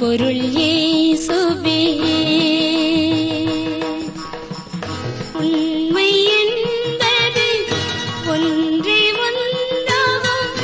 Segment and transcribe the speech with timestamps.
[0.00, 1.76] பொருள் மெய்ப்பொருள்
[5.32, 7.46] உண்மை என்பது
[8.26, 10.54] ஒன்றே ஒன்றாகும்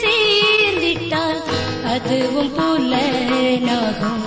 [0.00, 1.40] சேர்ந்திட்டால்
[1.94, 4.24] அதுவும் புலனாகும்.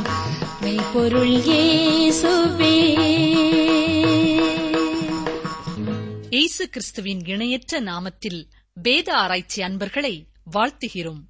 [6.29, 8.41] இயேசு கிறிஸ்துவின் இணையற்ற நாமத்தில்
[8.73, 11.21] வேத ஆராய்ச்சி அன்பர்களை வாழ்த்துகிறோம்.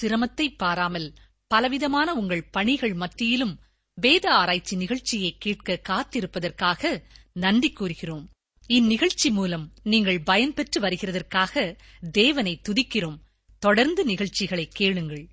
[0.00, 1.12] சிரமத்தை பாராமல்
[1.48, 3.58] பலவிதமான உங்கள் பணிகள் மத்தியிலும்
[3.94, 8.28] வேத ஆராய்ச்சி நிகழ்ச்சியை கேட்க காத்திருப்பதற்காக நன்றி கூறுகிறோம்.
[8.66, 11.76] இந்நிகழ்ச்சி மூலம் நீங்கள் பயன்பெற்று வருகிறதற்காக
[12.12, 13.18] தேவனை துதிக்கிறோம்.
[13.58, 15.28] தொடர்ந்து நிகழ்ச்சிகளை கேளுங்கள்.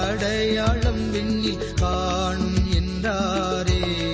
[0.00, 4.09] அடையாளம் விண்ணில் காணும் என்றாரே.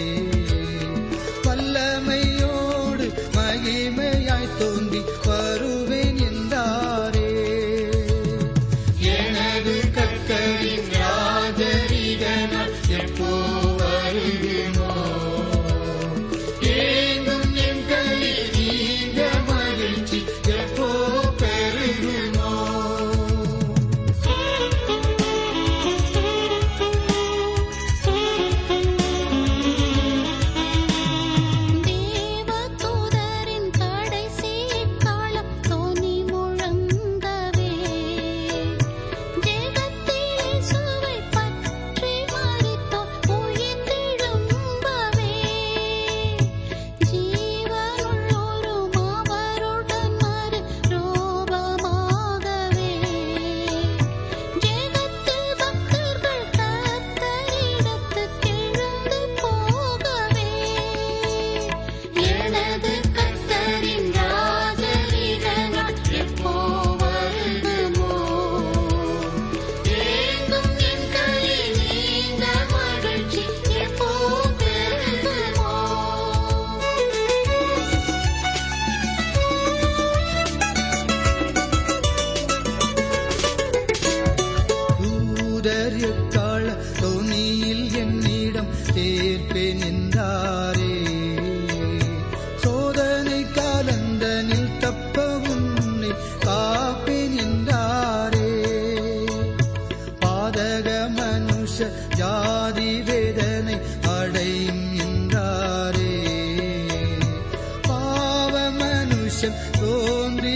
[109.35, 110.55] மனுஷன் தோன்றி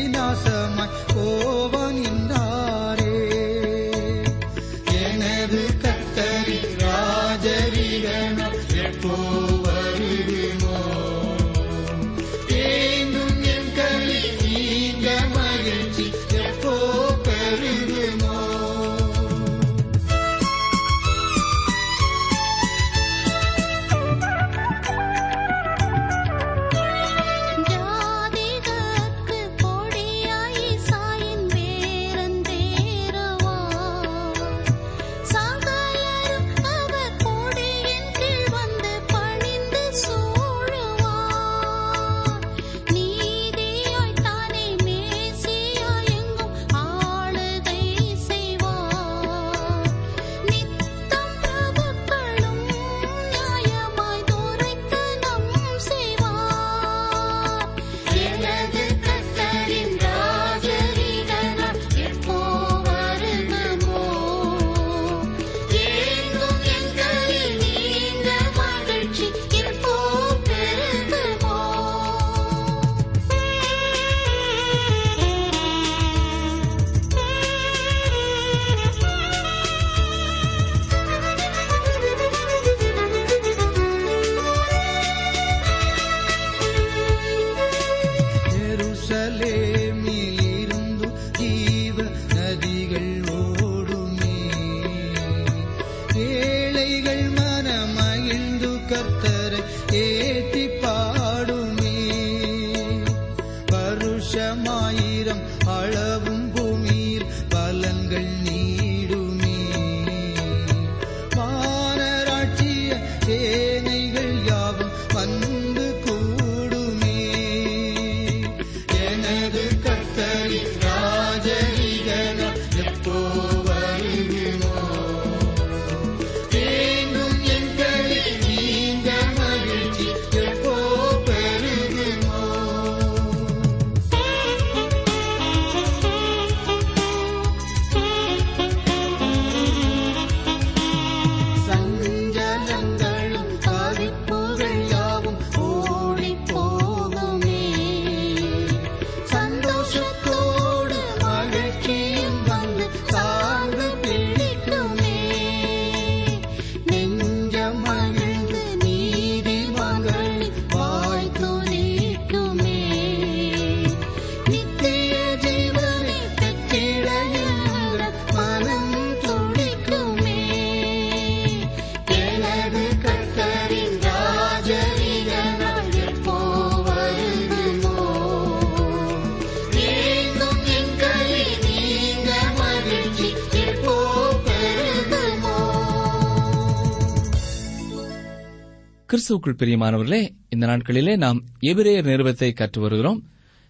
[189.11, 193.25] கிறிஸ்துவுக்குள் பிரியமானவர்களே இந்த நாட்களிலே நாம் எபிரேயர் நிறுவத்தை கற்று வருகிறோம்.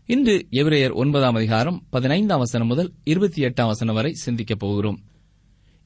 [0.07, 5.01] இன்று எபிரேயர் ஒன்பதாம் அதிகாரம் பதினைந்தாம் வசனம் முதல் இருபத்தி எட்டாம் வசனம் வரை சிந்திக்கப் போகிறோம்.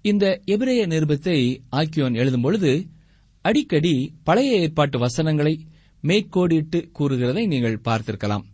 [0.03, 2.87] இந்த எபிரேய நிருபத்தை ஆக்கியோன் எழுதும் பொழுது
[3.43, 5.67] அடிக்கடி பழைய ஏற்பாட்டு வசனங்களை
[6.03, 8.45] மேற்கோடிட்டு கூறுகிறதை நீங்கள் பார்த்திருக்கலாம்.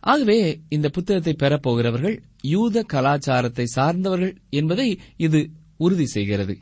[0.00, 6.58] ஆகவே இந்த புத்தகத்தை பெறப்போகிறவர்கள் யூத கலாச்சாரத்தை சார்ந்தவர்கள் என்பதை இது உறுதி செய்கிறது.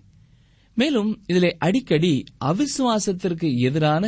[0.79, 2.13] மேலும் இதிலே அடிக்கடி
[2.45, 4.05] அவிசுவாசத்திற்கு எதிரான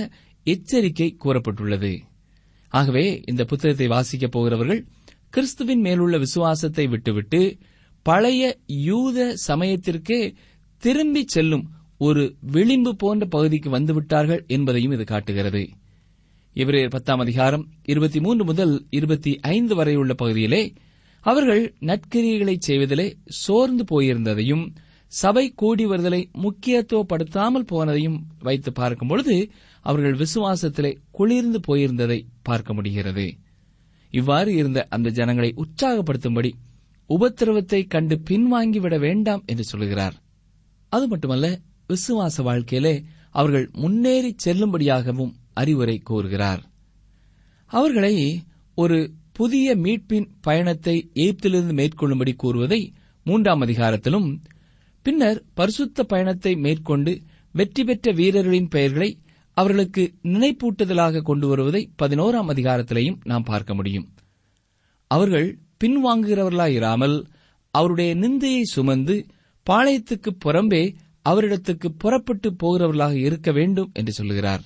[0.47, 1.93] எச்சரிக்கை கூறப்பட்டுள்ளது.
[2.73, 4.81] ஆகவே இந்த புத்தகத்தை வாசிக்கப் போகிறவர்கள்
[5.31, 7.41] கிறிஸ்துவின் மேலுள்ள விசுவாசத்தை விட்டுவிட்டு
[8.07, 10.21] பழைய யூத சமயத்திற்கே
[10.83, 11.65] திரும்பி செல்லும்
[11.99, 12.23] ஒரு
[12.53, 15.63] விளிம்பு போன்ற பகுதிக்கு வந்துவிட்டார்கள் என்பதையும் இது காட்டுகிறது.
[16.57, 20.63] இவரே பத்தாம் அதிகாரம் இருபத்தி மூன்று முதல் இருபத்தி ஐந்து வரை உள்ள பகுதியிலே
[21.25, 24.65] அவர்கள் நற்கிரியைகளை செய்வதிலே சோர்ந்து போயிருந்ததையும்
[25.13, 29.37] சபை கூடி வருதலை முக்கியத்துவப்படுத்தாமல் போனதையும் வைத்து பார்க்கும்பொழுது
[29.85, 33.27] அவர்கள் விசுவாசத்திலே குளிர்ந்து போயிருந்ததை பார்க்க முடிகிறது.
[34.13, 36.51] இவ்வாறு இருந்த அந்த ஜனங்களை உற்சாகப்படுத்தும்படி
[37.11, 40.17] உபத்திரவத்தை கண்டு பின்வாங்கிவிட வேண்டாம் என்று சொல்கிறார்.
[40.93, 41.47] அது மட்டுமல்ல
[41.89, 42.95] விசுவாச வாழ்க்கையிலே
[43.31, 46.63] அவர்கள் முன்னேறி செல்லும்படியாகவும் அறிவுரை கூறுகிறார்.
[47.71, 48.15] அவர்களை
[48.75, 48.99] ஒரு
[49.33, 52.81] புதிய மீட்பின் பயணத்தை எய்ப்திலிருந்து மேற்கொள்ளும்படி கூறுவதை
[53.27, 54.29] மூன்றாம் அதிகாரத்திலும்
[55.03, 57.21] பின்னர் பரிசுத்த பயணத்தை மேற்கொண்டு
[57.53, 59.19] வெற்றி பெற்ற வீரர்களின் பெயர்களை
[59.53, 64.07] அவர்களுக்கு நினைப்பூட்டுதலாக கொண்டு வருவதை பதினோராம் அதிகாரத்திலையும் நாம் பார்க்க முடியும்.
[65.07, 67.25] அவர்கள் பின்வாங்குகிறவர்களாயிராமல்
[67.71, 69.27] அவருடைய நிந்தையை சுமந்து
[69.67, 70.95] பாளையத்துக்கு புறம்பே
[71.29, 74.63] அவரிடத்துக்கு புறப்பட்டு போகிறவர்களாக இருக்க வேண்டும் என்று சொல்லுகிறார்.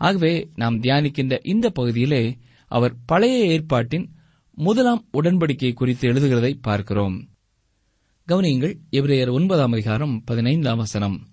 [0.00, 2.38] ஆகவே நாம் தியானிக்கின்ற இந்த பகுதியிலே
[2.70, 4.06] அவர் பழைய ஏற்பாட்டின்
[4.58, 7.16] முதலாம் உடன்படிக்கை குறித்து எழுதுகிறதை பார்க்கிறோம்.
[8.30, 11.26] கவனியுங்கள் எபிரேயர் ஒன்பதாம் அதிகாரம் பதினைந்தாம் வசனம்.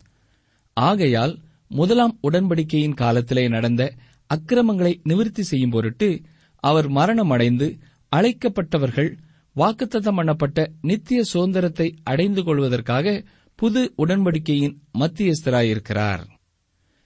[0.74, 3.94] ஆகையால் முதலாம் உடன்படிக்கையின் காலத்திலே நடந்த
[4.28, 6.22] அக்கிரமங்களை நிவிற்த்தி செய்யும் பொருட்டு
[6.60, 7.80] அவர் மரணமடைந்து
[8.16, 9.18] அழைக்கப்பட்டவர்கள்
[9.56, 13.24] வாக்குத்தத்தம் பண்ணப்பட்ட நித்திய சுதந்திரத்தை அடைந்து கொள்வதற்காக
[13.56, 16.24] புது உடன்படிக்கையின் மத்தியஸ்தராயிருக்கிறார்.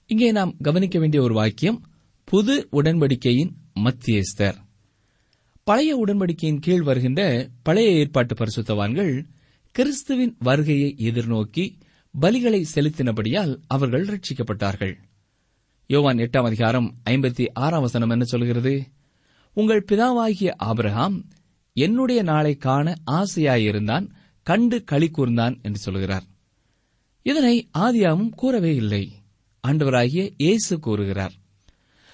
[0.07, 1.81] இங்கே நாம் கவனிக்க வேண்டிய ஒரு வாக்கியம்
[2.23, 4.55] புது உடன்படிக்கையின் மத்தியஸ்தர்.
[5.63, 9.23] பழைய உடன்படிக்கையின் கீழ் வருகின்ற பழைய ஏற்பாட்டு பரிசுத்தவான்கள்
[9.77, 11.79] கிறிஸ்துவின் வருகையை எதிர்நோக்கி
[12.21, 14.95] பலிகளை செலுத்தினபடியால் அவர்கள் ரட்சிக்கப்பட்டார்கள்
[15.87, 18.87] யோவான் எட்டாம் அதிகாரம் ஐம்பத்தி ஆறாம் வசனம் என்ன சொல்கிறது?
[19.53, 21.25] உங்கள் பிதாவாகிய ஆபிரகாம்
[21.73, 24.09] என்னுடைய நாளை காண ஆசையாயிருந்தான்
[24.43, 26.23] கண்டு களி கூர்ந்தான் என்று சொல்கிறார்.
[27.21, 29.11] இதனை ஆதியாவும் கூறவே இல்லை.
[29.67, 31.33] ஆண்டவராகிய இயேசு கூறுகிறார்.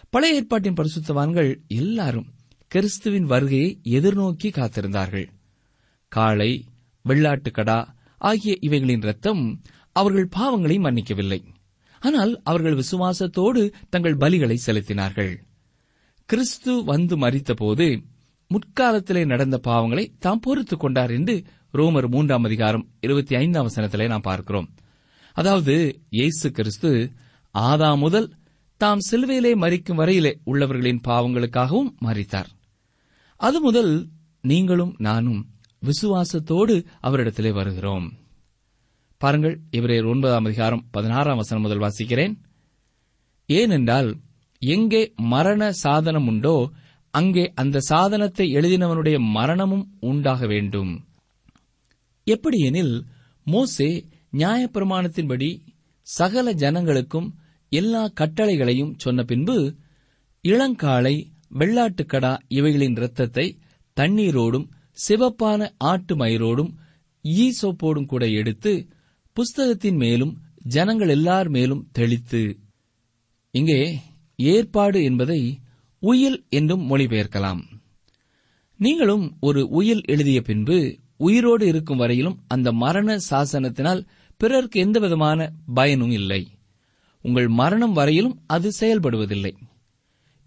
[0.09, 2.33] பழைய ஏற்பாட்டின் பரிசுத்தவான்கள் எல்லாரும்
[2.67, 5.27] கிறிஸ்துவின் வருகையை எதிர்நோக்கி காத்திருந்தார்கள்.
[6.07, 6.65] காளை
[7.09, 11.43] வெள்ளாட்டுக்கடா ஆகிய இவைகளின் ரத்தம் அவர்கள் பாவங்களை மன்னிக்கவில்லை.
[11.99, 15.37] ஆனால் அவர்கள் விசுவாசத்தோடு தங்கள் பலிகளை செலுத்தினார்கள்.
[16.25, 18.01] கிறிஸ்து வந்து மறித்தபோது
[18.49, 21.43] முற்காலத்திலே நடந்த பாவங்களை தாம் பொறுத்துக் கொண்டார் என்று
[21.73, 24.69] ரோமர் மூன்றாம் அதிகாரம் இருபத்தி ஐந்தாம் வசனத்திலே நாம் பார்க்கிறோம்.
[25.33, 27.11] அதாவது இயேசு கிறிஸ்து
[27.51, 28.33] ஆதா முதல்
[28.77, 32.49] தாம் சிலுவையிலே மறிக்கும் வரையிலே உள்ளவர்களின் பாவங்களுக்காகவும் மறித்தார்
[33.35, 34.07] அது முதல்
[34.41, 35.52] நீங்களும் நானும்
[35.83, 38.05] விசுவாசத்தோடு அவரிடத்திலே வருகிறோம்.
[39.17, 42.33] பாருங்கள் இவரே ஒன்பதாம் அதிகாரம் பதினாறாம் வசனம் முதல் வாசிக்கிறேன்.
[43.49, 44.09] ஏனென்றால்
[44.61, 46.55] எங்கே மரண சாதனம் உண்டோ
[47.13, 50.91] அங்கே அந்த சாதனத்தை எழுதினவனுடைய மரணமும் உண்டாக வேண்டும்.
[52.27, 52.95] எப்படியெனில்
[53.43, 53.89] மோசே
[54.37, 55.49] நியாயப்பிரமாணத்தின்படி
[56.07, 57.27] சகல ஜனங்களுக்கும்
[57.71, 59.57] எல்லா கட்டளைகளையும் சொன்ன பின்பு
[60.41, 61.15] இளங்காளை
[61.59, 63.45] வெள்ளாட்டுக்கடா இவைகளின் இரத்தத்தை
[63.97, 66.71] தண்ணீரோடும் சிவப்பான ஆட்டு மயிரோடும்
[67.25, 68.71] ஈசோப்போடும் கூட எடுத்து
[69.37, 70.33] புஸ்தகத்தின் மேலும்
[70.67, 72.43] ஜனங்கள் எல்லார் மேலும் தெளித்து
[73.53, 73.79] இங்கே
[74.35, 75.39] ஏற்பாடு என்பதை
[76.01, 77.61] உயில் என்றும் மொழிபெயர்க்கலாம்.
[78.79, 80.77] நீங்களும் ஒரு உயில் எழுதிய பின்பு
[81.17, 84.01] உயிரோடு இருக்கும் வரையிலும் அந்த மரண சாசனத்தினால்
[84.37, 85.39] பிறருக்கு எந்தவிதமான
[85.73, 86.41] பயனும் இல்லை.
[87.25, 89.53] உங்கள் மரணம் வரையிலும் அது செயல்படுவதில்லை.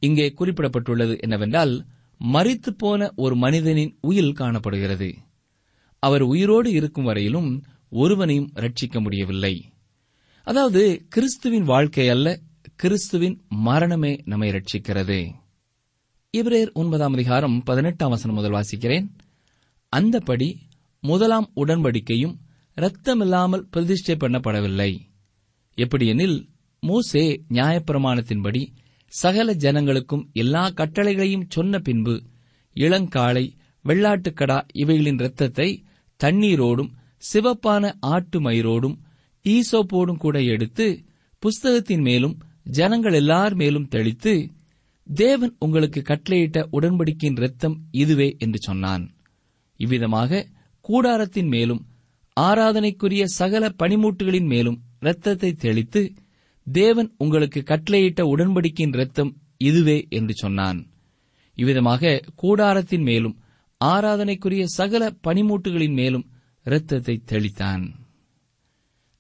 [0.03, 1.75] இங்கே குறிப்பிடப்பட்டுள்ளது என்னவென்றால்
[2.25, 5.15] மறித்து போன ஒரு மனிதனின் உயில் காணப்படுகிறது.
[5.99, 9.73] அவர் உயிரோடு இருக்கும் வரையிலும் ஒருவனையும் ரட்சிக்க முடியவில்லை.
[10.43, 12.41] அதாவது கிறிஸ்துவின் வாழ்க்கை அல்ல
[12.77, 15.33] கிறிஸ்துவின் மரணமே நம்மை ரட்சிக்கிறது
[16.37, 19.07] இவரேர் ஒன்பதாம் அதிகாரம் பதினெட்டாம் வசனம் முதல் வாசிக்கிறேன்.
[19.97, 20.55] அந்தபடி
[21.01, 22.35] முதலாம் உடன்படிக்கையும்
[22.77, 24.99] இரத்தமில்லாமல் பிரதிஷ்டை பண்ணப்படவில்லை.
[25.75, 26.49] எப்படியெனில்
[26.81, 28.67] மோசே நியாயப்பிரமாணத்தின்படி
[29.13, 32.23] சகல ஜனங்களுக்கும் எல்லா கட்டளைகளையும் சொன்ன பின்பு
[32.73, 35.85] இளங்காளை வெள்ளாட்டுக்கடா இவைகளின் இரத்தத்தை
[36.21, 36.91] தண்ணீரோடும்
[37.33, 38.97] சிவப்பான ஆட்டு மயிரோடும்
[39.45, 41.05] ஈசோப்போடும் கூட எடுத்து
[41.39, 42.37] புஸ்தகத்தின் மேலும்
[42.71, 44.51] ஜனங்கள் எல்லார் மேலும் தெளித்து
[45.07, 49.05] தேவன் உங்களுக்கு கட்டளையிட்ட உடன்படிக்கையின் இரத்தம் இதுவே என்று சொன்னான்.
[49.81, 50.47] இவ்விதமாக
[50.85, 51.83] கூடாரத்தின் மேலும்
[52.37, 56.03] ஆராதனைக்குரிய சகல பனிமூட்டுகளின் மேலும் இரத்தத்தை தெளித்து
[56.73, 60.87] தேவன் உங்களுக்கு கட்டளையிட்ட உடன்படிக்கையின் இரத்தம் இதுவே என்று சொன்னான்.
[61.55, 63.41] இவ்விதமாக கூடாரத்தின் மேலும்
[63.85, 66.31] ஆராதனைக்குரிய சகல பனிமூட்டுகளின் மேலும்
[66.65, 67.93] இரத்தத்தை தெளித்தான்.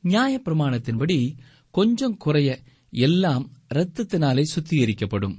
[0.02, 1.36] நியாயப்பிரமாணத்தின்படி
[1.70, 2.58] கொஞ்சம் குறைய
[2.90, 5.36] எல்லாம் இரத்தத்தினாலே சுத்திகரிக்கப்படும்.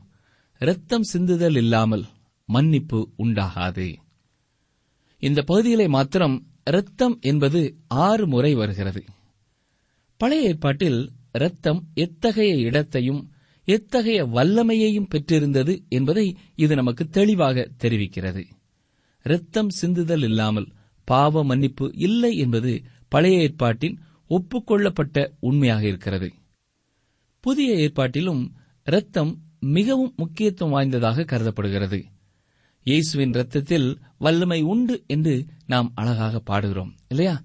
[0.59, 2.05] இரத்தம் சிந்துதல் இல்லாமல்
[2.45, 3.95] மன்னிப்பு உண்டாகாது.
[5.17, 9.03] இந்த பகுதிகளை மாத்திரம் இரத்தம் என்பது ஆறு முறை வருகிறது.
[10.17, 13.31] பழைய ஏற்பாட்டில் இரத்தம் எத்தகைய இடத்தையும்
[13.63, 18.43] எத்தகைய வல்லமையையும் பெற்றிருந்தது என்பதை இது நமக்கு தெளிவாக தெரிவிக்கிறது.
[19.23, 20.67] இரத்தம் சிந்துதல் இல்லாமல்
[21.03, 26.33] பாவ மன்னிப்பு இல்லை என்பது பழைய ஏற்பாட்டின் ஒப்புக்கொள்ளப்பட்ட உண்மையாக இருக்கிறது.
[27.39, 28.51] புதிய ஏற்பாட்டிலும்
[28.83, 32.05] இரத்தம் மிகவும் முக்கியத்துவம் வாய்ந்ததாக கருதப்படுகிறது.
[32.83, 37.43] இயேசுவின் இரத்தத்தில் வல்லமை உண்டு என்று நாம் அழகாக பாடுகிறோம் இல்லையா?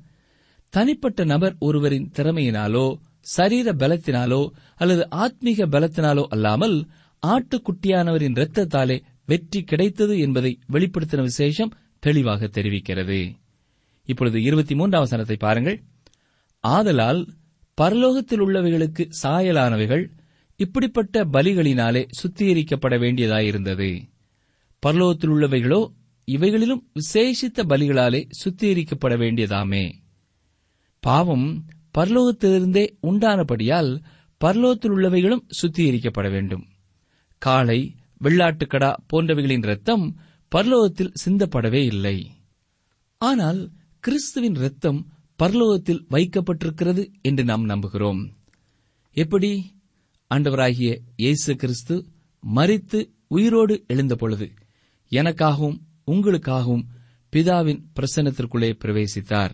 [0.69, 6.89] தனிப்பட்ட நபர் ஒருவரின் திறமையினாலோ சரீர பலத்தினாலோ அல்லது ஆத்மீக பலத்தினாலோ அல்லாமல்
[7.27, 13.35] ஆட்டுக்குட்டியானவரின் இரத்தத்தாலே வெற்றி கிடைத்தது என்பதை வெளிப்படுத்தின விசேஷம் தெளிவாக தெரிவிக்கிறது.
[14.05, 15.83] இப்பொழுது இருபத்தி மூன்றாம் வசனத்தை பாருங்கள்.
[16.61, 17.29] ஆதலால்
[17.81, 20.11] பரலோகத்தில் உள்ளவைகளுக்கு சாயலானவைகள்
[20.57, 24.03] இப்படிப்பட்ட பலிகளினாலே சுத்திகரிக்கப்பட வேண்டியதாயிருந்தது.
[24.87, 25.89] பரலோகத்தில் உள்ளவைகளோ
[26.25, 29.93] இவைகளிலும் விசேஷித்த பலிகளாலே சுத்திகரிக்கப்பட வேண்டியதாமே.
[31.01, 31.65] பாவம்
[31.99, 34.03] பர்லோகத்திலிருந்தே உண்டானபடியால்
[34.45, 36.67] பர்லோகத்தில் உள்ளவைகளும் சுத்திகரிக்கப்பட வேண்டும்.
[37.39, 37.95] காளை
[38.25, 40.21] வெள்ளாட்டுக்கடா போன்றவைகளின் ரத்தம்
[40.57, 42.31] பர்லோகத்தில் சிந்தப்படவே இல்லை.
[43.19, 43.71] ஆனால்
[44.01, 48.33] கிறிஸ்துவின் ரத்தம் பர்லோகத்தில் வைக்கப்பட்டிருக்கிறது என்று நாம் நம்புகிறோம்.
[49.13, 49.81] எப்படி?
[50.35, 52.07] ஆண்டவராகிய இயேசு கிறிஸ்து
[52.41, 54.51] மரித்து உயிரோடு எழுந்தபொழுது
[55.11, 56.83] எனக்காகவும் உங்களுக்காகவும்
[57.33, 59.51] பிதாவின் பிரசன்னத்திற்குள்ளே பிரவேசித்தார்.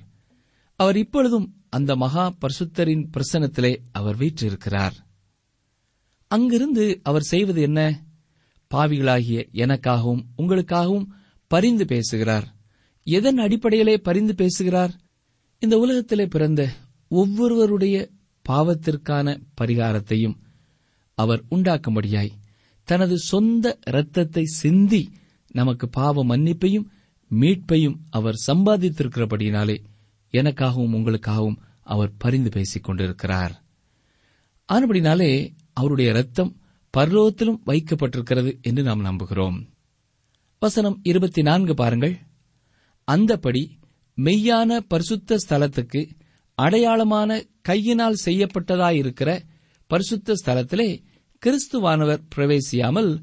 [0.77, 4.93] அவர் இப்பொழுதும் அந்த மகா பரிசுத்தரின் பிரசனத்திலே அவர் வீற்றிருக்கிறார்.
[6.27, 8.05] அங்கிருந்து அவர் செய்வது என்ன?
[8.75, 11.07] பாவிகளாகிய எனக்காகவும் உங்களுக்காகவும்
[11.47, 12.57] பரிந்து பேசுகிறார்.
[13.03, 15.01] எதன் அடிப்படையிலே பரிந்து பேசுகிறார்?
[15.59, 16.69] இந்த உலகத்திலே பிறந்த
[17.09, 18.11] ஒவ்வொருவருடைய
[18.49, 20.37] பாவத்திற்கான பரிகாரத்தையும்
[21.15, 22.31] அவர் உண்டாக்கும்படியாய்
[22.85, 25.11] தனது சொந்த இரத்தத்தை சிந்தி
[25.53, 26.87] நமக்கு பாவ மன்னிப்பையும்
[27.31, 29.85] மீட்பையும் அவர் சம்பாதித்திருக்கிறபடியினாலே
[30.33, 33.65] எனக்காகவும் உங்களுக்காகவும் அவர் பரிந்து பேசிக் கொண்டிருக்கிறார்.
[34.73, 36.61] ஆனபடினாலே அவருடைய ரத்தம்
[36.97, 39.69] பர்லோகத்திலும் வைக்கப்பட்டிருக்கிறது என்று நாம் நம்புகிறோம்.
[40.59, 42.19] வசனம் இருபத்தி நான்கு பாருங்கள்.
[43.13, 43.69] அந்தபடி
[44.17, 46.09] மெய்யான பரிசுத்த ஸ்தலத்துக்கு
[46.63, 49.43] அடையாளமான கையினால் செய்யப்பட்டதாயிருக்கிற
[49.87, 51.03] பரிசுத்த ஸ்தலத்திலே
[51.47, 53.23] கிறிஸ்துவானவர் பிரவேசியாமல்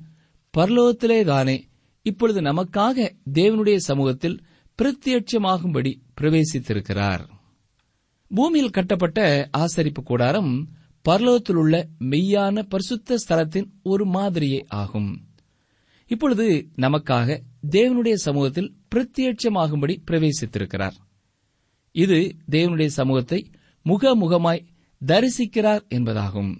[0.57, 1.61] பரலோகத்திலேதானே
[2.01, 4.45] இப்பொழுது நமக்காக தேவனுடைய சமூகத்தில்
[4.81, 7.27] பிரத்யட்சமாகும்படி பிரவேசித்திருக்கிறார்.
[8.27, 10.69] பூமியில் கட்டப்பட்ட ஆசரிப்பு கூடாரம்
[11.09, 15.27] பரலோகத்தில் உள்ள மெய்யான பரிசுத்த ஸ்தலத்தின் ஒரு மாதிரியே ஆகும்.
[16.07, 20.95] இப்பொழுது நமக்காக தேவனுடைய சமூகத்தில் பிரத்யட்சமாகும்படி பிரவேசித்திருக்கிறார்.
[21.91, 23.51] இது தேவனுடைய சமூகத்தை
[23.85, 24.65] முகமுகமாய்
[25.05, 26.57] தரிசிக்கிறார் என்பதாகும்.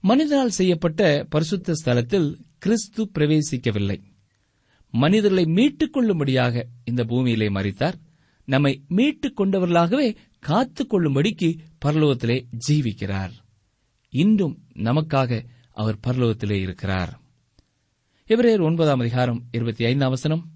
[0.00, 4.02] மனிதனால் செய்யப்பட்ட பரிசுத்த ஸ்தலத்தில் கிறிஸ்து பிரவேசிக்கவில்லை.
[4.96, 7.92] மனிதர்களை மீட்டுக் கொள்ளும்படியாக இந்த பூமியிலே மறித்தார்
[8.44, 13.30] நம்மை மீட்டுக் கொண்டவர்களாகவே காத்துக் கொள்ளும்படிக்கு பரலோகத்திலே ஜீவிக்கிறார்.
[14.08, 17.20] இன்றும் நமக்காக அவர் பரலோகத்திலே இருக்கிறார்.
[18.26, 20.48] இவரே ஒன்பதாம் அதிகாரம் இருபத்தி ஐந்தாம் வசனம்.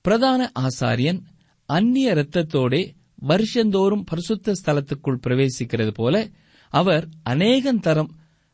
[0.00, 1.22] பிரதான ஆசாரியன்
[1.66, 6.30] அந்நிய இரத்தத்தோடே வருஷந்தோறும் பரிசுத்த ஸ்தலத்துக்குள் பிரவேசிக்கிறது போல
[6.68, 8.08] அவர் அநேகந்தரம்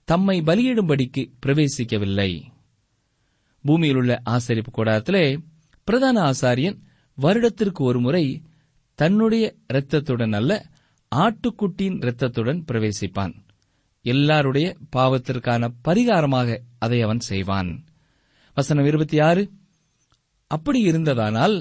[0.04, 2.42] தம்மை பலியிடும்படிக்கு பிரவேசிக்கவில்லை.
[3.66, 5.24] பூமியில் உள்ள ஆசரிப்பு கூடாரத்திலே
[5.84, 6.78] பிரதான ஆசாரியன்
[7.18, 8.24] வருடத்திற்கு ஒரு முறை
[8.94, 10.52] தன்னுடைய இரத்தத்துடன் அல்ல
[11.16, 13.34] ஆட்டுக்குட்டியின் இரத்தத்துடன் பிரவேசிப்பான்.
[14.02, 17.70] எல்லாருடைய பாவத்திற்கான பரிகாரமாக அதை அவன் செய்வான்.
[18.54, 19.42] வசனம் இருபத்தி ஆறு
[20.50, 21.56] அப்படி இருந்ததானால்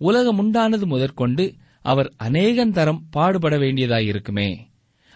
[0.00, 1.44] உலகம் உண்டானது முதற்கொண்டு
[1.82, 4.50] அவர் அநேகன் தரம் பாடுபட வேண்டியதாயிருக்குமே.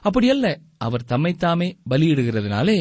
[0.02, 0.46] அப்படியல்ல
[0.78, 2.78] அவர் தம்மைத்தாமே பலியிடுகிறதுனாலே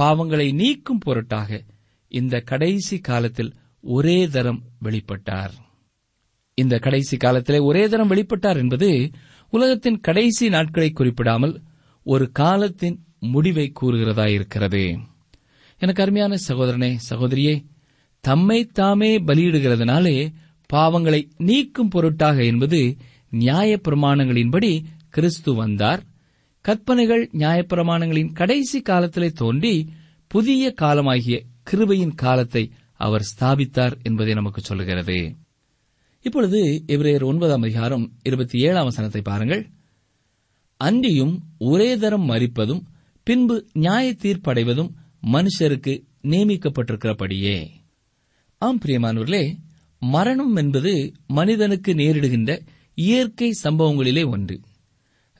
[0.00, 1.62] பாவங்களை நீக்கும் பொருட்டாக
[2.08, 5.50] இந்த கடைசி காலத்தில் ஒரே தரம் வெளிப்பட்டார்.
[6.54, 9.10] இந்த கடைசி காலத்திலே ஒரே தரம் வெளிப்பட்டார் என்பது
[9.50, 11.62] உலகத்தின் கடைசி நாட்களை குறிப்பிடாமல்
[12.02, 14.98] ஒரு காலத்தின் முடிவை கூறுகிறதாயிருக்கிறது
[15.78, 17.64] எனக்கு அருமையான சகோதரனே சகோதரியே
[18.20, 20.32] தம்மை தாமே பலியிடுகிறதுனாலே
[20.72, 22.96] பாவங்களை நீக்கும் பொருட்டாக என்பது
[23.30, 26.02] நியாயப்பிரமாணங்களின்படி கிறிஸ்து வந்தார்.
[26.60, 29.88] கற்பனைகள் நியாயப்பிரமாணங்களின் கடைசி காலத்திலே தோன்றி
[30.26, 35.36] புதிய காலமாகிய கிருபையின் காலத்தை அவர் ஸ்தாபித்தார் என்பதை நமக்கு சொல்லுகிறது.
[36.20, 39.70] இப்பொழுது இவரையர் ஒன்பதாம் அதிகாரம் இருபத்தி ஏழாம் வசனத்தை பாருங்கள்.
[40.76, 42.82] அன்றியும் ஒரே தரம் மறிப்பதும்
[43.22, 44.90] பின்பு நியாய தீர்ப்படைவதும்
[45.32, 47.68] மனுஷருக்கு நியமிக்கப்பட்டிருக்கிறபடியே.
[48.58, 49.56] ஆம் பிரியமானவர்களே
[49.98, 54.60] மரணம் என்பது மனிதனுக்கு நேரிடுகின்ற இயற்கை சம்பவங்களிலே ஒன்று.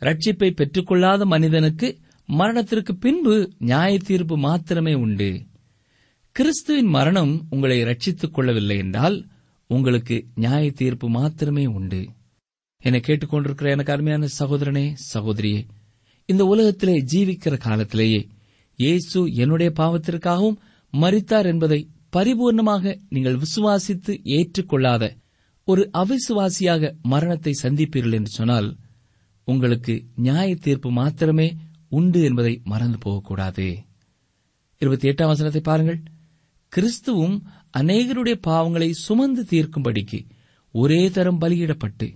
[0.00, 5.45] ரட்சிப்பை பெற்றுக்கொள்ளாத மனிதனுக்கு மரணத்திற்கு பின்பு நியாய தீர்ப்பு மாத்திரமே உண்டு.
[6.37, 9.14] கிறிஸ்துவின் மரணம் உங்களை ரட்சித்துக் கொள்ளவில்லை என்றால்
[9.70, 12.01] உங்களுக்கு நியாய தீர்ப்பு மாத்திரமே உண்டு.
[12.83, 15.61] என்னை கேட்டுக்கொண்டிருக்கிற எனக்கு அருமையான சகோதரனே சகோதரியே
[16.27, 18.29] இந்த உலகத்திலே ஜீவிக்கிற காலத்திலேயே
[18.77, 20.59] இயேசு என்னுடைய பாவத்திற்காகவும்
[20.92, 25.16] மறித்தார் என்பதை பரிபூர்ணமாக நீங்கள் விசுவாசித்து ஏற்றுக்கொள்ளாத
[25.64, 28.77] ஒரு அவிசுவாசியாக மரணத்தை சந்திப்பீர்கள் என்று சொன்னால்
[29.44, 31.57] உங்களுக்கு நியாய தீர்ப்பு மாத்திரமே
[31.88, 33.79] உண்டு என்பதை மறந்து போகக்கூடாது.
[34.81, 36.03] இருபத்தி எட்டாம் வசனத்தை பாருங்கள்.
[36.76, 37.40] கிறிஸ்துவும்
[37.79, 40.29] அநேகருடைய பாவங்களை சுமந்து தீர்க்கும்படிக்கு
[40.72, 42.12] ஒரே தரம் பலியிடப்பட்டு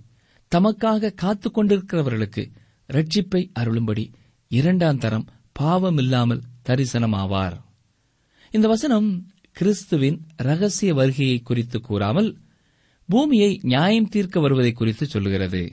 [0.55, 2.51] தமக்காக காத்துக் கொண்டிருக்கிறவர்களுக்கு
[2.93, 4.13] ரட்சிப்பை அருளும்படி
[4.47, 5.25] இரண்டாம் தரம்
[5.59, 7.61] பாவமில்லாமல் தரிசனமாவார்.
[8.51, 12.37] இந்த வசனம் கிறிஸ்துவின் ரகசிய வருகையை குறித்து கூறாமல்
[13.05, 15.71] பூமியை நியாயம் தீர்க்க வருவதை குறித்து சொல்லுகிறது.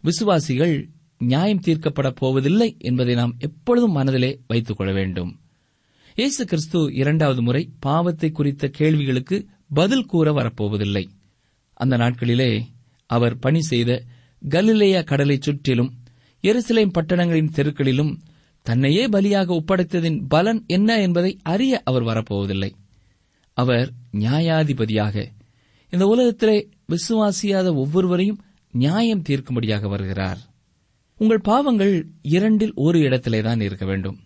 [0.00, 5.40] விசுவாசிகள் நியாயம் தீர்க்கப்படப் போவதில்லை என்பதை நாம் எப்பொழுதும் மனதிலே வைத்துக் கொள்ள வேண்டும்.
[6.18, 11.08] இயேசு கிறிஸ்து இரண்டாவது முறை பாவத்தை குறித்த கேள்விகளுக்கு பதில் கூற வரப்போவதில்லை.
[11.72, 12.60] அந்த நாட்களிலே
[13.06, 14.02] அவர் பணி செய்த
[14.48, 15.92] கலிலேயா கடலைச் சுற்றிலும்
[16.42, 18.12] எருசலேம் பட்டணங்களின் தெருக்களிலும்
[18.62, 22.72] தன்னையே பலியாக ஒப்படைத்ததின் பலன் என்ன என்பதை அறிய அவர் வரப்போவதில்லை.
[23.52, 25.26] அவர் நியாயாதிபதியாக
[25.90, 30.38] இந்த உலகத்திலே விசுவாசியாத ஒவ்வொருவரையும் நியாயம் தீர்க்கும்படியாக வருகிறார்.
[31.16, 34.18] உங்கள் பாவங்கள் இரண்டில் ஒரு இடத்திலேதான் இருக்க வேண்டும்.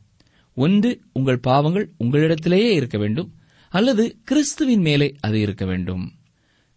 [0.54, 3.34] ஒன்று உங்கள் பாவங்கள் உங்களிடத்திலேயே இருக்க வேண்டும்
[3.68, 6.12] அல்லது கிறிஸ்துவின் மேலே அது இருக்க வேண்டும்.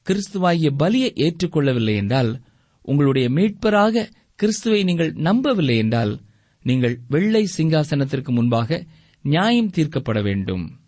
[0.07, 2.41] கிறிஸ்துவாகிய பலியை ஏற்றுக்கொள்ளவில்லை என்றால்
[2.81, 6.21] உங்களுடைய மீட்பராக கிறிஸ்துவை நீங்கள் நம்பவில்லை என்றால்
[6.63, 8.85] நீங்கள் வெள்ளை சிங்காசனத்திற்கு முன்பாக
[9.21, 10.79] நியாயம் தீர்க்கப்பட வேண்டும்.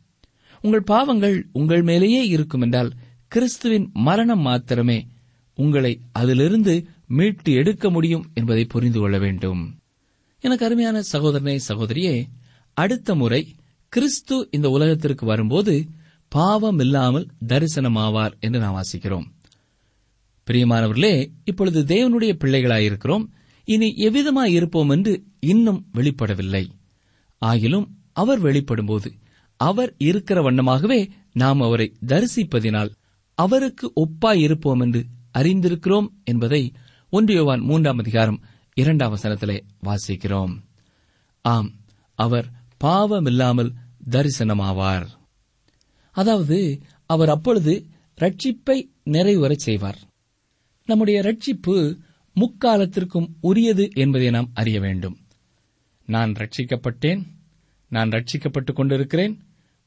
[0.61, 2.91] உங்கள் பாவங்கள் உங்கள் மேலேயே இருக்கும் என்றால்
[3.27, 5.07] கிறிஸ்துவின் மரணம் மாத்திரமே
[5.55, 9.79] உங்களை அதிலிருந்து மீட்டு எடுக்க முடியும் என்பதை புரிந்து கொள்ள வேண்டும்.
[10.39, 12.15] எனக்கு அருமையான சகோதரனே சகோதரியே
[12.79, 13.55] அடுத்த முறை
[13.89, 15.87] கிறிஸ்து இந்த உலகத்திற்கு வரும்போது
[16.29, 19.27] பாவம் இல்லாமல் தரிசனமாவார் என்று நாம் வாசிக்கிறோம்.
[20.47, 23.25] பிரியமானவர்களே இப்பொழுது தேவனுடைய பிள்ளைகளாயிருக்கிறோம்.
[23.65, 26.69] இனி எவ்விதமாய் இருப்போம் என்று இன்னும் வெளிப்படவில்லை.
[27.41, 29.09] ஆகிலும் அவர் வெளிப்படும்போது
[29.55, 32.91] அவர் இருக்கிற வண்ணமாகவே நாம் அவரை தரிசிப்பதினால்
[33.37, 35.01] அவருக்கு ஒப்பாய் இருப்போம் என்று
[35.37, 36.73] அறிந்திருக்கிறோம் என்பதை
[37.11, 38.39] ஒன்றியவான் மூன்றாம் அதிகாரம்
[38.73, 40.55] இரண்டாம் வசனத்திலே வாசிக்கிறோம்.
[41.41, 41.71] ஆம்
[42.15, 42.47] அவர்
[42.83, 43.71] பாவமில்லாமல்
[44.09, 45.07] தரிசனமாவார்.
[46.11, 47.85] அதாவது அவர் அப்பொழுது
[48.21, 49.99] ரட்சிப்பை நிறைவேறச் செய்வார்.
[50.85, 51.97] நம்முடைய ரட்சிப்பு
[52.35, 55.17] முக்காலத்திற்கும் உரியது என்பதை நாம் அறிய வேண்டும்.
[56.05, 57.25] நான் ரட்சிக்கப்பட்டேன்
[57.89, 59.39] நான் ரட்சிக்கப்பட்டுக் கொண்டிருக்கிறேன்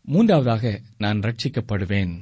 [0.02, 2.18] மூன்றாவதாக நான் ரட்சிக்கப்படுவேன்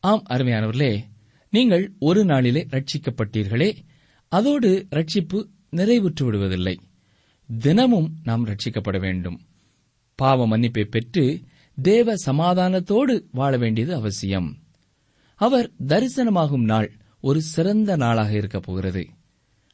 [0.00, 1.02] ஆம் அருமையானவர்களே
[1.50, 3.76] நீங்கள் ஒரு நாளிலே ரட்சிக்கப்பட்டீர்களே
[4.28, 6.78] அதோடு ரட்சிப்பு நிறைவுற்று விடுவதில்லை.
[7.58, 9.47] தினமும் நாம் ரட்சிக்கப்பட வேண்டும்.
[10.18, 11.40] பாவ மன்னிப்பை பெற்று
[11.82, 14.56] தேவ சமாதானத்தோடு வாழ வேண்டியது அவசியம்.
[15.34, 19.08] அவர் தரிசனமாகும் நாள் ஒரு சிறந்த நாளாக இருக்கப் போகிறது.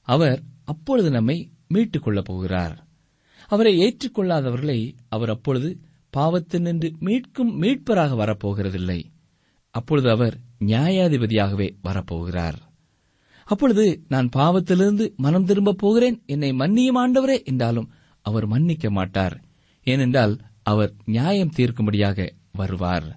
[0.02, 2.86] அவர் அப்பொழுது நம்மை மீட்டுக் கொள்ளப் போகிறார்.
[3.46, 5.80] அவரை ஏற்றுக்கொள்ளாதவர்களை அவர் அப்பொழுது
[6.16, 9.04] பாவத்தினின்று மீட்கும் மீட்பராக வரப்போகிறதில்லை.
[9.70, 12.58] அப்பொழுது அவர் நியாயாதிபதியாகவே வரப்போகிறார்.
[13.44, 16.22] அப்பொழுது நான் பாவத்திலிருந்து மனம் திரும்பப் போகிறேன்.
[16.26, 17.90] என்னை மன்னியும் ஆண்டவரே என்றாலும்
[18.22, 19.43] அவர் மன்னிக்க மாட்டார்.
[19.84, 23.08] ஏனென்றால் அவர் நியாயம் தீர்க்கும்படியாக வருவார்.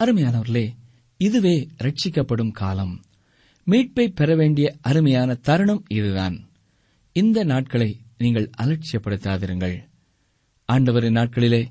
[0.00, 0.66] அருமையானவர்களே
[1.16, 2.94] இதுவே ரட்சிக்கப்படும் காலம்.
[3.66, 6.36] மீட்பை பெற வேண்டிய அருமையான தருணம் இதுதான்.
[7.12, 9.76] இந்த நாட்களை நீங்கள் அலட்சியப்படுத்தாதிருங்கள்.
[10.68, 11.62] ஆண்டவரின் நாட்களிலே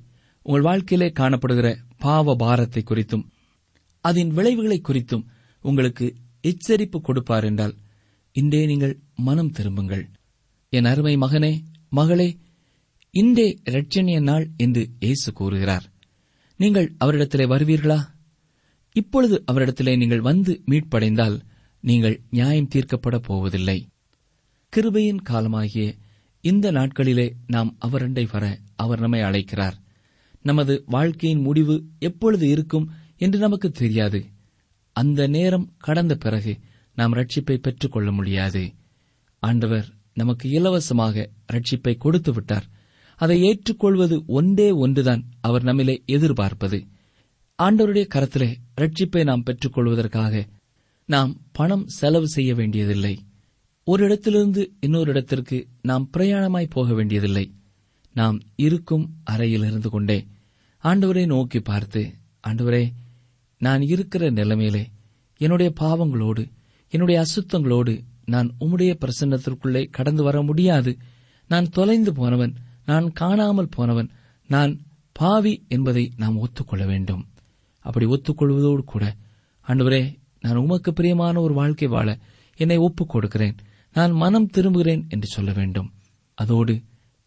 [0.42, 3.26] உங்கள் வாழ்க்கையிலே காணப்படுகிற பாவ பாரத்தை குறித்தும்
[4.02, 5.26] அதன் விளைவுகளை குறித்தும்
[5.62, 7.76] உங்களுக்கு எச்சரிப்பு கொடுப்பார் என்றால்
[8.32, 10.10] இன்றே நீங்கள் மனம் திரும்புங்கள்.
[10.70, 11.54] என் அருமை மகனே
[11.90, 12.28] மகளே
[13.16, 15.92] இன்றே இரட்சணிய நாள் என்று இயேசு கூறுகிறார்.
[16.58, 18.00] நீங்கள் அவரிடத்திலே வருவீர்களா?
[18.92, 21.40] இப்பொழுது அவரிடத்திலே நீங்கள் வந்து மீட்படைந்தால்
[21.80, 23.88] நீங்கள் நியாயம் தீர்க்கப்பட போவதில்லை.
[24.74, 25.96] கிருபையின் காலமாகிய
[26.42, 29.78] இந்த நாட்களிலே நாம் அவரண்டை வர அவர் நம்மை அழைக்கிறார்.
[30.42, 34.26] நமது வாழ்க்கையின் முடிவு எப்பொழுது இருக்கும் என்று நமக்கு தெரியாது.
[34.92, 36.60] அந்த நேரம் கடந்த பிறகு
[36.96, 38.74] நாம் ரட்சிப்பை பெற்றுக்கொள்ள முடியாது.
[39.40, 42.73] ஆண்டவர் நமக்கு இலவசமாக ரட்சிப்பை கொடுத்து விட்டார்.
[43.16, 46.88] அதை ஏற்றுக்கொள்வது ஒன்றே ஒன்றுதான் அவர் நம்மிலே எதிர்பார்ப்பது.
[47.64, 50.48] ஆண்டவருடைய கரத்திலே ரட்சிப்பை நாம் பெற்றுக்கொள்வதற்காக
[51.06, 53.26] நாம் பணம் செலவு செய்ய வேண்டியதில்லை.
[53.84, 57.54] ஒரு இடத்திலிருந்து இன்னொரு இடத்திற்கு நாம் பிரயாணமாய் போக வேண்டியதில்லை.
[58.14, 60.28] நாம் இருக்கும் அறையில் இருந்து கொண்டே
[60.84, 62.14] ஆண்டவரை நோக்கி பார்த்து
[62.48, 62.92] ஆண்டவரே
[63.58, 64.88] நான் இருக்கிற நிலைமையிலே
[65.38, 66.52] என்னுடைய பாவங்களோடு
[66.90, 70.98] என்னுடைய அசுத்தங்களோடு நான் உம்முடைய பிரசன்னத்திற்குள்ளே கடந்து வர முடியாது.
[71.48, 74.10] நான் தொலைந்து போனவன் நான் காணாமல் போனவன்
[74.48, 77.28] நான் பாவி என்பதை நாம் ஒத்துக்கொள்ள வேண்டும்.
[77.80, 79.16] அப்படி ஒத்துக்கொள்வதோடு கூட
[79.68, 82.20] ஆண்டவரே நான் உமக்கு பிரியமான ஒரு வாழ்க்கை வாழ
[82.56, 83.56] என்னை ஒப்புக் கொடுக்கிறேன்.
[83.94, 85.94] நான் மனம் திரும்புகிறேன் என்று சொல்ல வேண்டும்.
[86.34, 86.82] அதோடு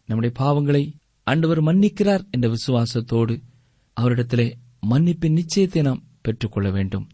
[0.05, 0.93] நம்முடைய பாவங்களை
[1.23, 3.41] ஆண்டவர் மன்னிக்கிறார் என்ற விசுவாசத்தோடு
[4.01, 4.53] அவரிடத்திலே
[4.89, 7.07] மன்னிப்பின் நிச்சயத்தை நாம் பெற்றுக்கொள்ள வேண்டும்.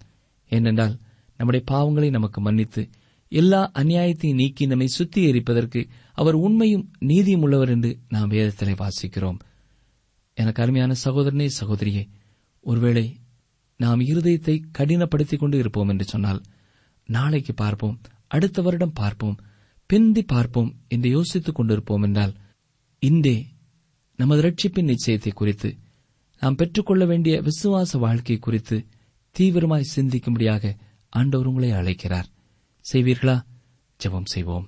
[0.50, 1.00] ஏனென்றால்
[1.38, 2.90] நம்முடைய பாவங்களை நமக்கு மன்னித்து
[3.34, 5.82] எல்லா அநியாயத்தையும் நீக்கி நம்மை சுத்திகரிப்பதற்கு
[6.14, 9.40] அவர் உண்மையும் நீதியும் உள்ளவர் என்று நாம் வேதத்திலே வாசிக்கிறோம்.
[10.38, 12.04] எனக்கு அருமையான சகோதரனே சகோதரியே
[12.64, 13.06] ஒருவேளை
[13.80, 16.42] நாம் இருதயத்தை கடினப்படுத்திக் கொண்டு இருப்போம் என்று சொன்னால்
[17.10, 19.38] நாளைக்கு பார்ப்போம் அடுத்த வருடம் பார்ப்போம்
[19.90, 22.34] பிந்தி பார்ப்போம் என்று யோசித்துக் கொண்டிருப்போம் என்றால்
[23.00, 23.38] இன்றே
[24.20, 25.70] நமது ரட்சிப்பின் நிச்சயத்தை குறித்து
[26.42, 28.78] நாம் பெற்றுக்கொள்ள வேண்டிய விசுவாச வாழ்க்கை குறித்து
[29.36, 30.74] தீவிரமாய் சிந்திக்கும்படியாக
[31.10, 32.30] ஆண்டவர் உங்களை அழைக்கிறார்.
[32.86, 33.36] செய்வீர்களா?
[34.00, 34.66] ஜெபம் செய்வோம்.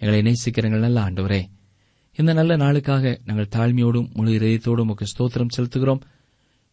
[0.00, 1.42] எங்களை நேசிக்கிறங்கள் நல்ல ஆண்டவரே
[2.18, 6.00] இந்த நல்ல நாளுக்காக நாங்கள் தாழ்மையோடும் முழு இதயத்தோடும் உமக்கு ஸ்தோத்திரம் செலுத்துகிறோம்.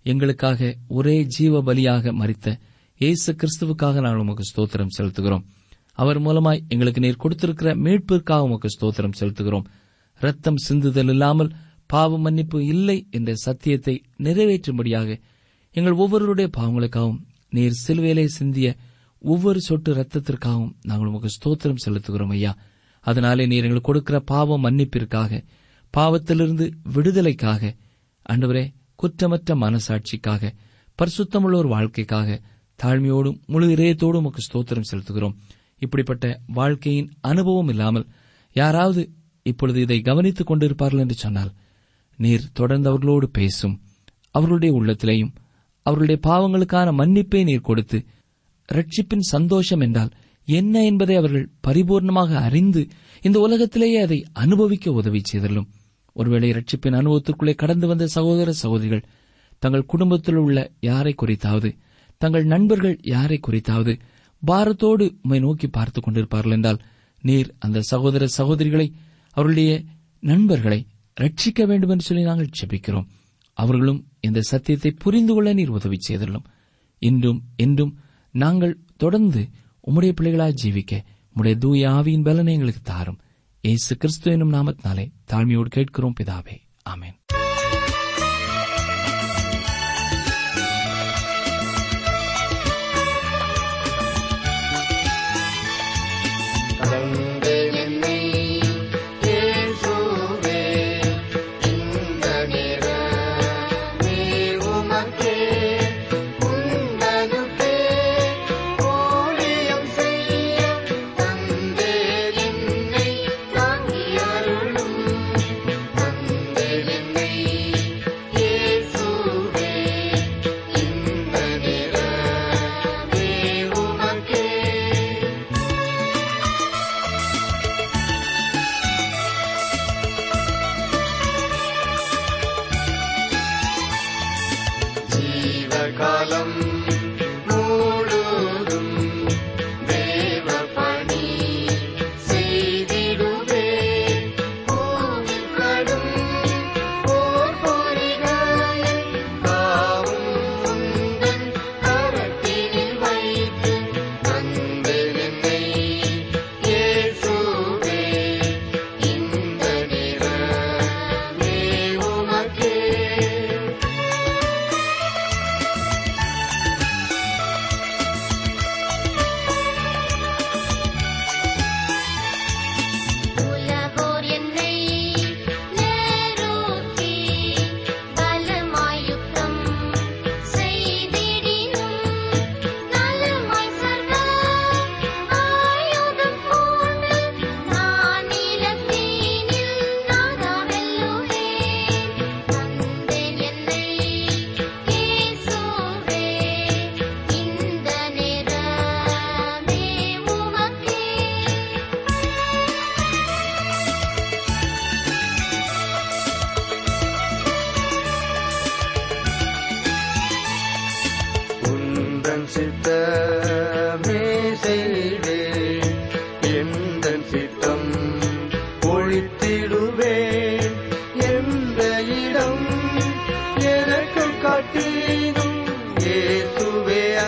[0.06, 2.58] எங்களுக்காக ஒரே ஜீவ பலியாக மறித்த
[3.02, 5.44] இயேசு கிறிஸ்துவுக்காக நாங்கள் உமக்கு ஸ்தோத்திரம் செலுத்துகிறோம்.
[5.94, 9.66] அவர் மூலமாய் எங்களுக்கு நீர் கொடுத்திருக்கிற மீட்பிற்காக உமக்கு ஸ்தோத்திரம் செலுத்துகிறோம்.
[10.22, 11.54] ரத்தம் சிந்துதல் இல்லாமல்
[11.86, 15.20] பாவ மன்னிப்பு இல்லை என்ற சத்தியத்தை நிறைவேற்றும்படியாக
[15.76, 18.70] எங்கள் ஒவ்வொருவருடைய பாவங்களுக்காகவும் நீர் சிலுவையிலே சிந்திய
[19.20, 22.58] ஒவ்வொரு சொட்டு ரத்தத்திற்காகவும் நாங்கள் உமக்கு ஸ்தோத்திரம் செலுத்துகிறோம் ஐயா.
[23.00, 25.44] அதனாலே நீர் எங்களுக்கு கொடுக்கிற பாவ மன்னிப்பிற்காக
[25.98, 27.76] பாவத்திலிருந்து விடுதலைக்காக
[28.30, 30.52] அன்றுவரே குற்றமற்ற மனசாட்சிக்காக
[30.98, 32.42] பரிசுத்தமுள்ள ஒரு வாழ்க்கைக்காக
[32.84, 35.36] தாழ்மையோடும் முழு இதயத்தோடும் உமக்கு ஸ்தோத்திரம் செலுத்துகிறோம்.
[35.78, 38.08] இப்படிப்பட்ட வாழ்க்கையின் அனுபவம் இல்லாமல்
[38.54, 39.10] யாராவது
[39.42, 41.52] இப்பொழுது இதை கவனித்துக் கொண்டிருப்பார்கள் என்று சொன்னால்
[42.18, 43.82] நீர் தொடர்ந்து அவர்களோடு பேசும்
[44.32, 45.34] அவர்களுடைய உள்ளத்திலேயும்
[45.82, 48.06] அவர்களுடைய பாவங்களுக்கான மன்னிப்பை நீர் கொடுத்து
[48.72, 50.12] ரட்சிப்பின் சந்தோஷம் என்றால்
[50.46, 52.88] என்ன என்பதை அவர்கள் பரிபூர்ணமாக அறிந்து
[53.22, 55.68] இந்த உலகத்திலேயே அதை அனுபவிக்க உதவி செய்தலும்
[56.14, 59.04] ஒருவேளை ரட்சிப்பின் அனுபவத்திற்குள்ளே கடந்து வந்த சகோதர சகோதரிகள்
[59.60, 61.78] தங்கள் குடும்பத்தில் உள்ள யாரை குறித்தாவது
[62.18, 64.00] தங்கள் நண்பர்கள் யாரை குறித்தாவது
[64.48, 66.80] பாரத்தோடு உம்மை நோக்கி பார்த்துக் கொண்டிருப்பார்கள் என்றால்
[67.22, 68.92] நீர் அந்த சகோதர சகோதரிகளை
[69.32, 69.84] அவருடைய
[70.20, 70.88] நண்பர்களை
[71.22, 73.06] ரட்சிக்க வேண்டும் என்று சொல்லி நாங்கள் ஜெபிக்கிறோம்.
[73.54, 76.44] அவர்களும் இந்த சத்தியத்தை புரிந்து கொள்ள நீர் உதவி செய்துள்ளோம்
[77.00, 77.98] இன்றும் என்றும்
[78.32, 79.48] நாங்கள் தொடர்ந்து
[79.88, 81.04] உம்முடைய பிள்ளைகளாய் ஜீவிக்க
[81.36, 83.20] உம்முடைய தூய ஆவியின் பலனை எங்களுக்கு தாரும்.
[83.62, 86.62] ஏசு கிறிஸ்து என்னும் நாமத்தினாலே தாழ்மையோடு கேட்கிறோம் பிதாவே.
[86.90, 87.39] ஆமேன்.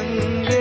[0.02, 0.61] அங்கு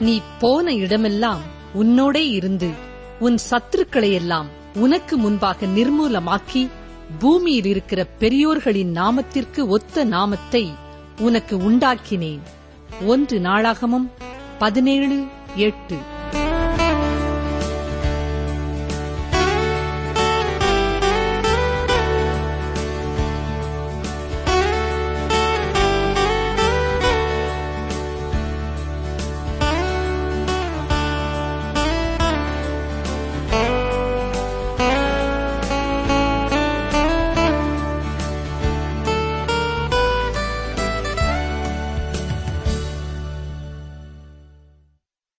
[0.00, 1.40] நீ போன இடமெல்லாம்
[1.74, 2.70] உன்னோடே இருந்து
[3.20, 6.68] உன் சத்துருக்களையெல்லாம் உனக்கு முன்பாக நிர்மூலமாக்கி
[7.18, 10.74] பூமியில் இருக்கிற பெரியோர்களின் நாமத்திற்கு ஒத்த நாமத்தை
[11.18, 12.40] உனக்கு உண்டாக்கினேன்.
[13.06, 14.10] ஒன்று நாளாகமும்
[14.58, 15.24] பதினேழு
[15.56, 15.96] எட்டு.